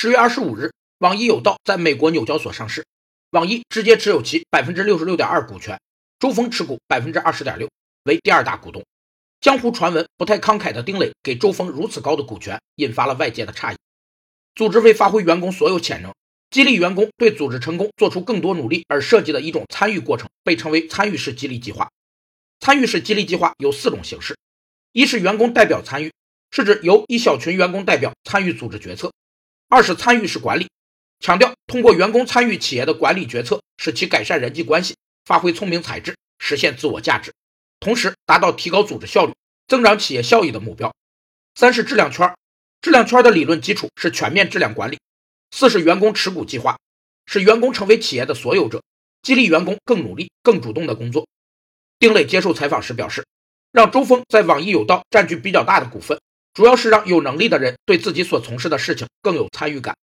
[0.00, 2.86] 十月二十五日，网易有道在美国纽交所上市，
[3.30, 5.76] 网易直接持有其百分之六十六点二股权，
[6.20, 7.68] 周峰持股百分之二十点六，
[8.04, 8.84] 为第二大股东。
[9.40, 13.76] 江湖传闻不太慷慨的丁磊给周峰如此高的股权，引发了外界的诧异。
[14.54, 16.14] 组织为发挥员工所有潜能，
[16.48, 21.90] 激励员工对组织成功做出更多努力而设计的一种参与过程，被称为参与式激励计划。
[22.60, 24.36] 参与式激励计划有四种形式：
[24.92, 26.12] 一是员工代表参与，
[26.52, 29.08] 是指由一小群员工代表参与组织决策；
[29.70, 30.70] 二是参与式管理，
[31.20, 37.34] 强调通过员工参与企业的管理决策，使其改善人际关系，发挥聪明才智，实现自我价值，
[37.78, 39.34] 同时达到提高组织效率、
[39.66, 40.90] 增长企业效益的目标；
[41.54, 42.34] 三是质量圈，
[42.80, 44.96] 质量圈的理论基础是全面质量管理；
[45.50, 46.78] 四是员工持股计划，
[47.26, 48.82] 使员工成为企业的所有者，
[49.20, 51.26] 激励员工更努力、更主动的工作。
[51.98, 53.26] 丁磊接受采访时表示，
[53.70, 56.18] 让周峰在网易有道占据比较大的股份，
[56.58, 59.94] 主要是让有能力的人对自己所从事的事情更有参与感，